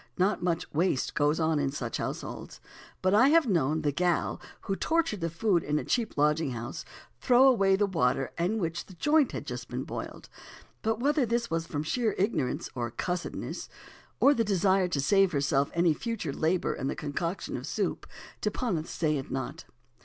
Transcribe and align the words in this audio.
Not 0.17 0.41
much 0.41 0.65
"waste" 0.73 1.13
goes 1.13 1.39
on 1.39 1.59
in 1.59 1.69
such 1.71 1.97
households. 1.97 2.59
But 3.03 3.13
I 3.13 3.29
have 3.29 3.45
known 3.47 3.83
the 3.83 3.91
"gal" 3.91 4.41
who 4.61 4.75
tortured 4.75 5.21
the 5.21 5.29
food 5.29 5.63
in 5.63 5.77
a 5.77 5.83
cheap 5.83 6.17
lodging 6.17 6.53
house 6.53 6.83
throw 7.19 7.47
away 7.47 7.75
the 7.75 7.85
water 7.85 8.31
in 8.35 8.57
which 8.57 8.83
a 8.89 8.93
joint 8.95 9.31
had 9.31 9.45
just 9.45 9.67
been 9.67 9.83
boiled, 9.83 10.27
but 10.81 10.99
whether 10.99 11.23
this 11.23 11.51
was 11.51 11.67
from 11.67 11.83
sheer 11.83 12.15
ignorance, 12.17 12.67
or 12.73 12.89
"cussedness," 12.89 13.69
or 14.19 14.33
the 14.33 14.43
desire 14.43 14.87
to 14.87 14.99
save 14.99 15.33
herself 15.33 15.69
any 15.75 15.93
future 15.93 16.33
labour 16.33 16.73
in 16.73 16.87
the 16.87 16.95
concoction 16.95 17.55
of 17.55 17.67
soup, 17.67 18.07
deponent 18.41 18.87
sayeth 18.87 19.29
not. 19.29 19.65